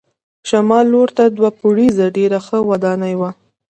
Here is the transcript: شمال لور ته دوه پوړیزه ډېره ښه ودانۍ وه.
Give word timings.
شمال 0.49 0.85
لور 0.93 1.09
ته 1.17 1.23
دوه 1.37 1.49
پوړیزه 1.59 2.05
ډېره 2.17 2.39
ښه 2.45 2.57
ودانۍ 2.69 3.13
وه. 3.19 3.29